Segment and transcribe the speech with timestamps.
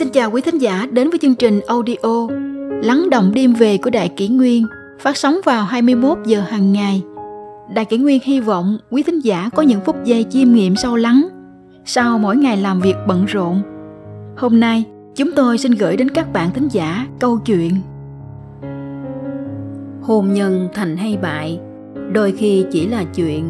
[0.00, 2.28] Xin chào quý thính giả đến với chương trình audio
[2.82, 4.66] Lắng động đêm về của Đại Kỷ Nguyên
[5.00, 7.02] phát sóng vào 21 giờ hàng ngày.
[7.74, 10.96] Đại Kỷ Nguyên hy vọng quý thính giả có những phút giây chiêm nghiệm sâu
[10.96, 11.28] lắng
[11.84, 13.62] sau mỗi ngày làm việc bận rộn.
[14.36, 14.84] Hôm nay,
[15.16, 17.72] chúng tôi xin gửi đến các bạn thính giả câu chuyện
[20.02, 21.60] Hôn nhân thành hay bại,
[22.12, 23.44] đôi khi chỉ là chuyện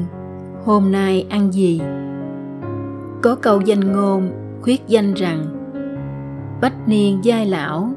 [0.65, 1.80] hôm nay ăn gì.
[3.23, 4.30] Có câu danh ngôn
[4.62, 5.59] khuyết danh rằng
[6.60, 7.91] bách niên giai lão.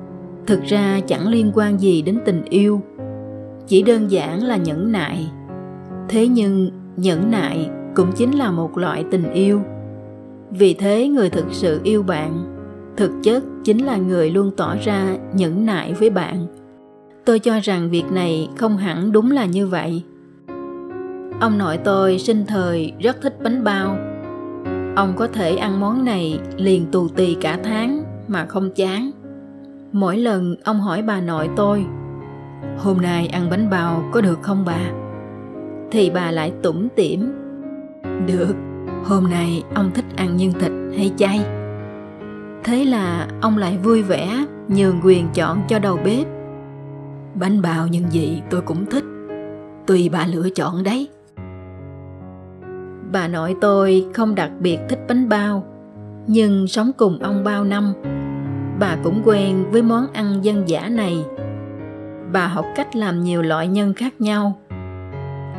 [0.47, 2.81] Thực ra chẳng liên quan gì đến tình yêu,
[3.67, 5.31] chỉ đơn giản là nhẫn nại.
[6.09, 9.61] Thế nhưng nhẫn nại cũng chính là một loại tình yêu.
[10.51, 12.45] Vì thế người thực sự yêu bạn,
[12.97, 16.47] thực chất chính là người luôn tỏ ra nhẫn nại với bạn.
[17.25, 20.03] Tôi cho rằng việc này không hẳn đúng là như vậy.
[21.39, 23.97] Ông nội tôi sinh thời rất thích bánh bao.
[24.95, 29.11] Ông có thể ăn món này liền tù tì cả tháng mà không chán.
[29.91, 31.85] Mỗi lần ông hỏi bà nội tôi,
[32.77, 35.03] hôm nay ăn bánh bao có được không bà?
[35.93, 37.33] thì bà lại tủm tỉm,
[38.27, 38.55] được,
[39.05, 41.45] hôm nay ông thích ăn nhân thịt hay chay?
[42.63, 46.27] Thế là ông lại vui vẻ nhường quyền chọn cho đầu bếp.
[47.35, 49.03] Bánh bao nhân gì tôi cũng thích,
[49.87, 51.09] tùy bà lựa chọn đấy.
[53.11, 55.72] Bà nội tôi không đặc biệt thích bánh bao
[56.27, 57.93] nhưng sống cùng ông bao năm,
[58.79, 61.25] bà cũng quen với món ăn dân dã này.
[62.31, 64.59] Bà học cách làm nhiều loại nhân khác nhau.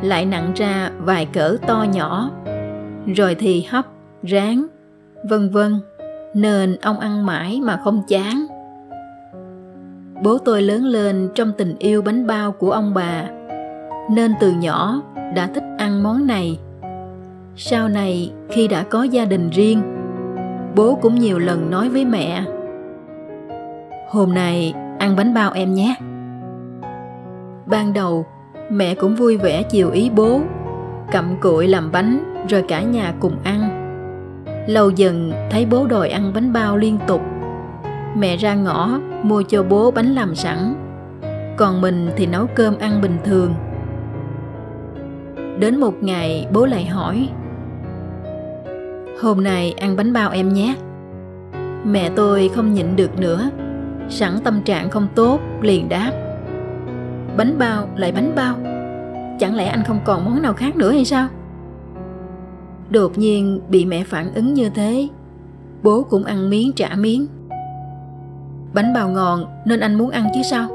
[0.01, 2.31] Lại nặng ra vài cỡ to nhỏ,
[3.15, 3.85] rồi thì hấp,
[4.23, 4.65] rán,
[5.29, 5.79] vân vân,
[6.33, 8.45] nên ông ăn mãi mà không chán.
[10.23, 13.25] Bố tôi lớn lên trong tình yêu bánh bao của ông bà,
[14.11, 15.01] nên từ nhỏ
[15.35, 16.59] đã thích ăn món này.
[17.55, 19.94] Sau này, khi đã có gia đình riêng
[20.75, 22.43] bố cũng nhiều lần nói với mẹ,
[24.09, 25.95] hôm nay ăn bánh bao em nhé.
[27.65, 28.25] Ban đầu,
[28.69, 30.41] mẹ cũng vui vẻ chiều ý bố,
[31.11, 33.81] cặm cụi làm bánh rồi cả nhà cùng ăn.
[34.67, 37.21] Lâu dần thấy bố đòi ăn bánh bao liên tục,
[38.15, 40.75] mẹ ra ngõ mua cho bố bánh làm sẵn,
[41.57, 43.53] còn mình thì nấu cơm ăn bình thường.
[45.59, 47.29] Đến một ngày bố lại hỏi
[49.21, 50.75] hôm nay ăn bánh bao em nhé.
[51.83, 53.49] Mẹ tôi không nhịn được nữa.
[54.09, 56.11] Sẵn tâm trạng không tốt, liền đáp.
[57.37, 58.55] Bánh bao lại bánh bao.
[59.39, 61.27] Chẳng lẽ anh không còn món nào khác nữa hay sao?
[62.89, 65.07] Đột nhiên bị mẹ phản ứng như thế.
[65.83, 67.27] Bố cũng ăn miếng trả miếng.
[68.73, 70.67] Bánh bao ngon, nên anh muốn ăn chứ sao?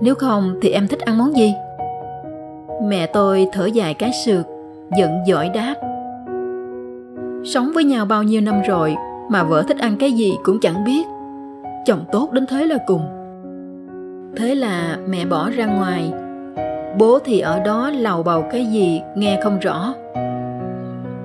[0.00, 1.54] Nếu không thì em thích ăn món gì?
[2.82, 4.46] Mẹ tôi thở dài cái sượt
[4.96, 5.74] giận dỗi đáp
[7.46, 8.96] sống với nhau bao nhiêu năm rồi
[9.28, 11.06] mà vợ thích ăn cái gì cũng chẳng biết.
[11.86, 13.02] Chồng tốt đến thế là cùng.
[14.36, 16.12] Thế là mẹ bỏ ra ngoài.
[16.98, 19.94] Bố thì ở đó lầu bầu cái gì nghe không rõ.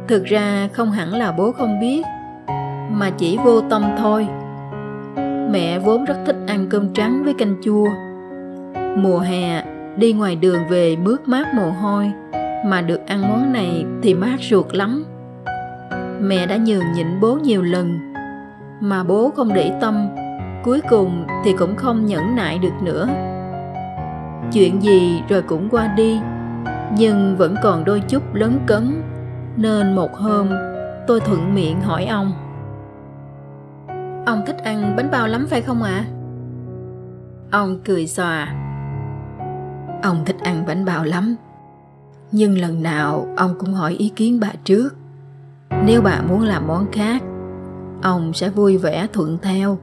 [0.07, 2.05] Thực ra không hẳn là bố không biết,
[2.91, 4.27] mà chỉ vô tâm thôi.
[5.51, 7.87] Mẹ vốn rất thích ăn cơm trắng với canh chua.
[8.97, 9.63] Mùa hè,
[9.97, 12.11] đi ngoài đường về bước mát mồ hôi,
[12.65, 15.05] mà được ăn món này thì mát ruột lắm
[16.21, 18.13] mẹ đã nhường nhịn bố nhiều lần.
[18.79, 20.07] Mà bố không để tâm,
[20.63, 23.07] cuối cùng thì cũng không nhẫn nại được nữa.
[24.53, 26.19] Chuyện gì rồi cũng qua đi,
[26.97, 29.01] nhưng vẫn còn đôi chút lấn cấn.
[29.57, 30.49] Nên một hôm,
[31.07, 32.33] tôi thuận miệng hỏi ông.
[34.25, 35.91] Ông thích ăn bánh bao lắm phải không ạ?
[35.91, 36.05] À?
[37.51, 38.55] ông cười xòa.
[40.03, 41.35] Ông thích ăn bánh bao lắm.
[42.31, 44.89] Nhưng lần nào ông cũng hỏi ý kiến bà trước
[45.85, 47.23] nếu bà muốn làm món khác,
[48.01, 49.77] ông sẽ vui vẻ thuận theo.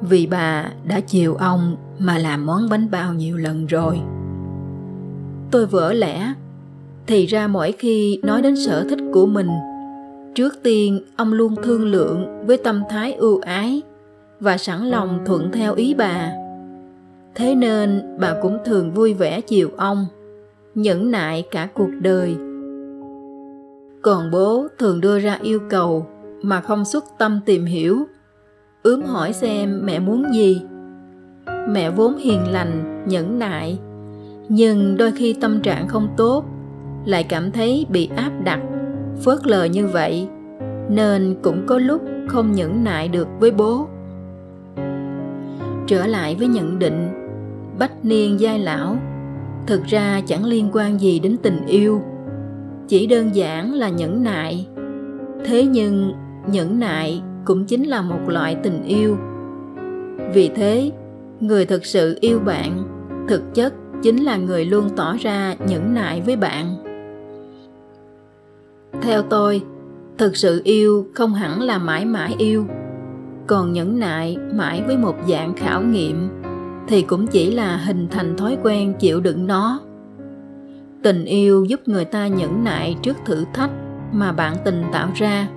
[0.00, 4.00] Vì bà đã chiều ông mà làm món bánh bao nhiều lần rồi.
[5.50, 6.32] Tôi vỡ lẽ,
[7.06, 9.48] thì ra mỗi khi nói đến sở thích của mình,
[10.34, 13.82] trước tiên ông luôn thương lượng với tâm thái ưu ái
[14.40, 16.32] và sẵn lòng thuận theo ý bà.
[17.34, 20.06] Thế nên bà cũng thường vui vẻ chiều ông,
[20.74, 22.36] nhẫn nại cả cuộc đời
[24.06, 26.06] còn bố thường đưa ra yêu cầu
[26.42, 28.04] mà không xuất tâm tìm hiểu.
[28.82, 30.62] Ướm hỏi xem mẹ muốn gì.
[31.68, 33.78] Mẹ vốn hiền lành, nhẫn nại,
[34.48, 36.44] nhưng đôi khi tâm trạng không tốt,
[37.04, 38.60] lại cảm thấy bị áp đặt,
[39.24, 40.28] phớt lờ như vậy,
[40.88, 43.86] nên cũng có lúc không nhẫn nại được với bố.
[45.86, 47.08] Trở lại với nhận định,
[47.78, 48.96] bách niên giai lão,
[49.66, 52.02] thực ra chẳng liên quan gì đến tình yêu
[52.88, 54.66] chỉ đơn giản là nhẫn nại.
[55.44, 56.12] Thế nhưng,
[56.50, 59.16] nhẫn nại cũng chính là một loại tình yêu.
[60.34, 60.90] Vì thế,
[61.40, 62.82] người thực sự yêu bạn,
[63.28, 66.76] thực chất chính là người luôn tỏ ra nhẫn nại với bạn.
[69.02, 69.62] Theo tôi,
[70.18, 72.66] thực sự yêu không hẳn là mãi mãi yêu.
[73.46, 76.28] Còn nhẫn nại mãi với một dạng khảo nghiệm
[76.88, 79.80] thì cũng chỉ là hình thành thói quen chịu đựng nó
[81.06, 83.70] tình yêu giúp người ta nhẫn nại trước thử thách
[84.12, 85.48] mà bạn tình tạo ra.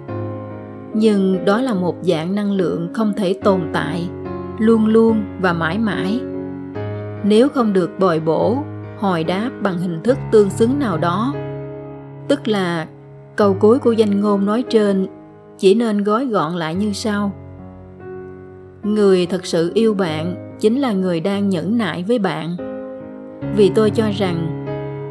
[0.94, 4.10] Nhưng đó là một dạng năng lượng không thể tồn tại,
[4.60, 6.20] luôn luôn và mãi mãi.
[7.24, 8.58] Nếu không được bồi bổ,
[9.00, 11.34] hồi đáp bằng hình thức tương xứng nào đó,
[12.28, 12.88] tức là
[13.36, 15.08] câu cuối của danh ngôn nói trên
[15.58, 17.32] chỉ nên gói gọn lại như sau.
[18.84, 22.58] Người thật sự yêu bạn chính là người đang nhẫn nại với bạn.
[23.56, 24.59] Vì tôi cho rằng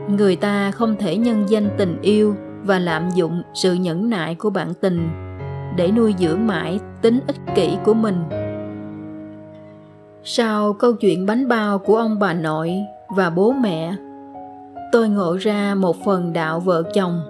[0.09, 2.35] người ta không thể nhân danh tình yêu
[2.65, 5.09] và lạm dụng sự nhẫn nại của bạn tình
[5.77, 8.25] để nuôi dưỡng mãi tính ích kỷ của mình.
[10.25, 12.73] Sau câu chuyện bánh bao của ông bà nội
[13.17, 13.95] và bố mẹ,
[14.93, 17.21] tôi ngộ ra một phần đạo vợ chồng,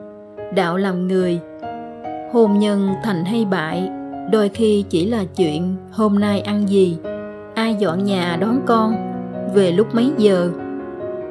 [0.54, 1.40] đạo làm người,
[2.32, 3.90] hôn nhân thành hay bại,
[4.32, 6.98] đôi khi chỉ là chuyện hôm nay ăn gì,
[7.54, 8.94] ai dọn nhà đón con,
[9.54, 10.50] về lúc mấy giờ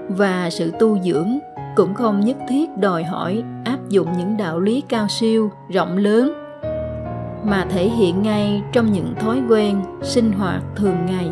[0.10, 1.40] và sự tu dưỡng
[1.76, 6.34] cũng không nhất thiết đòi hỏi áp dụng những đạo lý cao siêu, rộng lớn,
[7.44, 11.30] mà thể hiện ngay trong những thói quen sinh hoạt thường ngày.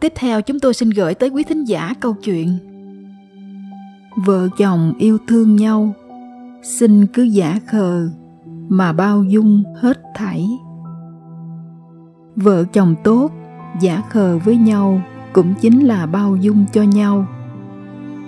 [0.00, 2.58] Tiếp theo, chúng tôi xin gửi tới quý thính giả câu chuyện
[4.26, 5.94] Vợ chồng yêu thương nhau,
[6.62, 8.08] Xin cứ giả khờ.
[8.68, 10.46] Mà bao dung hết thảy.
[12.36, 13.30] Vợ chồng tốt,
[13.80, 15.00] Giả khờ với nhau
[15.32, 17.26] Cũng chính là bao dung cho nhau.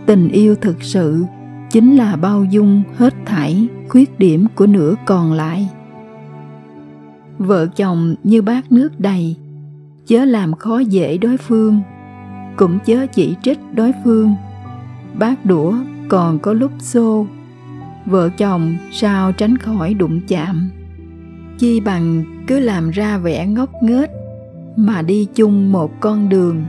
[0.07, 1.25] Tình yêu thực sự
[1.71, 5.69] Chính là bao dung hết thảy Khuyết điểm của nửa còn lại.
[7.39, 9.37] Vợ chồng như bát nước đầy,
[10.07, 11.81] chớ làm khó dễ đối phương,
[12.57, 14.35] cũng chớ chỉ trích đối phương.
[15.19, 15.75] Bát đũa
[16.09, 17.27] còn có lúc xô
[18.09, 20.71] vợ chồng sao tránh khỏi đụng chạm?
[21.59, 24.11] Chi bằng cứ làm ra vẻ ngốc nghếch
[24.77, 26.65] mà đi chung một con đường.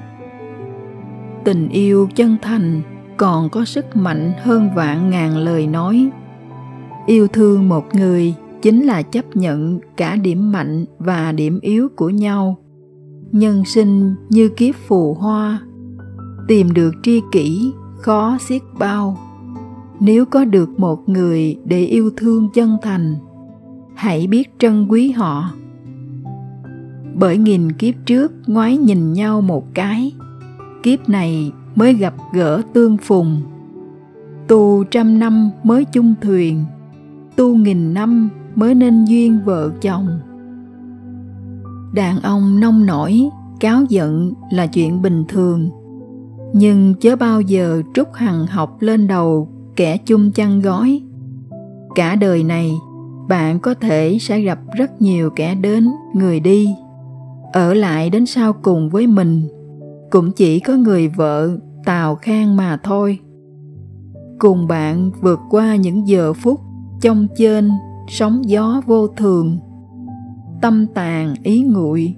[1.43, 2.81] Tình yêu chân thành
[3.17, 6.09] còn có sức mạnh hơn vạn ngàn lời nói.
[7.05, 12.09] Yêu thương một người chính là chấp nhận cả điểm mạnh và điểm yếu của
[12.09, 12.57] nhau.
[13.31, 15.59] Nhân sinh như kiếp phù hoa,
[16.47, 19.17] tìm được tri kỷ khó xiết bao
[19.99, 23.15] nếu có được một người để yêu thương chân thành,
[23.95, 25.51] hãy biết trân quý họ.
[27.15, 30.11] Bởi nghìn kiếp trước ngoái nhìn nhau một cái,
[30.83, 33.41] kiếp này mới gặp gỡ tương phùng.
[34.47, 36.65] Tu trăm năm mới chung thuyền,
[37.35, 40.07] tu nghìn năm mới nên duyên vợ chồng.
[41.93, 43.29] Đàn ông nông nổi,
[43.59, 45.69] cáo giận là chuyện bình thường.
[46.53, 51.01] Nhưng chớ bao giờ trút hằng học lên đầu kẻ chung chăn gói.
[51.95, 52.71] Cả đời này,
[53.27, 56.69] bạn có thể sẽ gặp rất nhiều kẻ đến, người đi.
[57.53, 59.47] Ở lại đến sau cùng với mình,
[60.09, 63.19] cũng chỉ có người vợ, tào khang mà thôi.
[64.39, 66.59] Cùng bạn vượt qua những giờ phút
[67.01, 67.69] trong trên
[68.07, 69.57] sóng gió vô thường.
[70.61, 72.15] Tâm tàn, ý nguội,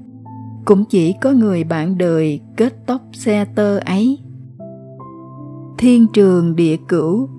[0.66, 4.20] cũng chỉ có người bạn đời kết tóc xe tơ ấy.
[5.78, 7.30] Thiên trường địa cửu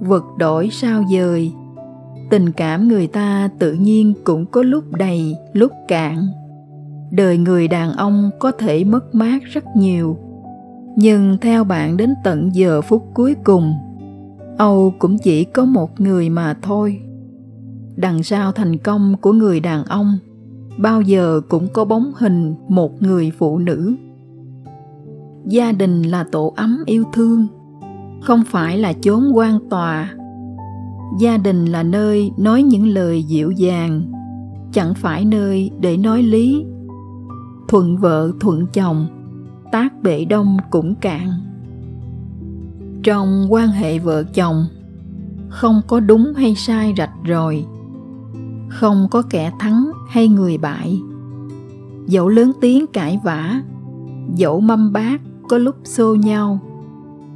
[0.00, 1.52] vật đổi sao dời
[2.30, 6.26] tình cảm người ta tự nhiên cũng có lúc đầy, lúc cạn.
[7.10, 10.18] Đời người đàn ông có thể mất mát rất nhiều.
[10.96, 13.74] Nhưng theo bạn đến tận giờ phút cuối cùng,
[14.58, 17.00] âu cũng chỉ có một người mà thôi.
[17.96, 20.18] Đằng sau thành công của người đàn ông,
[20.78, 23.94] bao giờ cũng có bóng hình một người phụ nữ.
[25.46, 27.46] Gia đình là tổ ấm yêu thương
[28.24, 30.14] không phải là chốn quan tòa.
[31.18, 34.02] Gia đình là nơi nói những lời dịu dàng
[34.72, 36.64] chẳng phải nơi để nói lý.
[37.68, 39.06] Thuận vợ thuận chồng
[39.72, 41.28] tác bể đông cũng cạn.
[43.02, 44.64] Trong quan hệ vợ chồng
[45.48, 47.66] không có đúng hay sai rạch rồi,
[48.68, 51.00] không có kẻ thắng hay người bại.
[52.06, 53.62] Dẫu lớn tiếng cãi vã
[54.34, 56.60] dẫu mâm bát có lúc xô nhau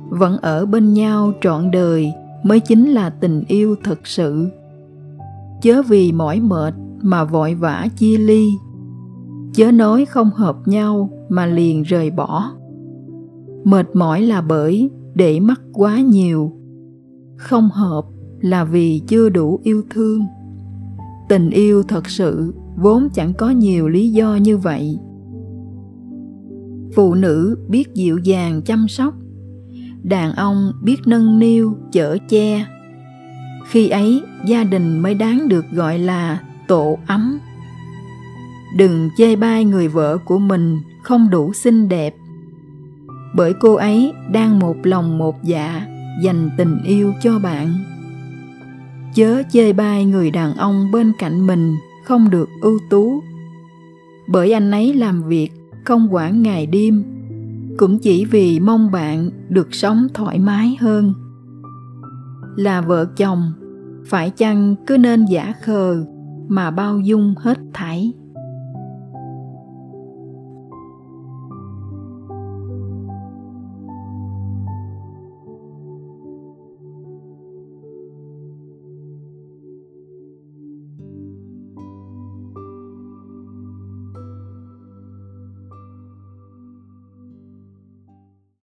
[0.09, 2.13] vẫn ở bên nhau trọn đời
[2.45, 4.49] mới chính là tình yêu thật sự.
[5.63, 8.45] Chớ vì mỏi mệt mà vội vã chia ly.
[9.55, 12.53] Chớ nói không hợp nhau mà liền rời bỏ.
[13.65, 16.53] Mệt mỏi là bởi để mắt quá nhiều.
[17.37, 18.03] Không hợp
[18.41, 20.21] là vì chưa đủ yêu thương.
[21.29, 24.99] Tình yêu thật sự vốn chẳng có nhiều lý do như vậy.
[26.95, 29.15] Phụ nữ biết dịu dàng chăm sóc
[30.03, 32.67] đàn ông biết nâng niu, chở che.
[33.69, 37.39] Khi ấy, gia đình mới đáng được gọi là tổ ấm.
[38.77, 42.15] Đừng chê bai người vợ của mình không đủ xinh đẹp.
[43.35, 45.87] Bởi cô ấy đang một lòng một dạ
[46.23, 47.75] dành tình yêu cho bạn.
[49.15, 53.23] Chớ chê bai người đàn ông bên cạnh mình không được ưu tú.
[54.27, 55.51] Bởi anh ấy làm việc
[55.85, 57.05] không quản ngày đêm
[57.79, 61.15] cũng chỉ vì mong bạn được sống thoải mái hơn.
[62.57, 63.53] Là vợ chồng,
[64.07, 66.05] phải chăng cứ nên giả khờ
[66.49, 68.13] mà bao dung hết thảy?